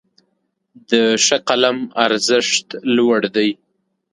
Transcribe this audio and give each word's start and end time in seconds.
د 0.89 0.91
ښه 1.25 1.37
قلم 1.47 1.77
ارزښت 2.05 2.67
لوړ 2.95 3.21
دی. 3.35 3.49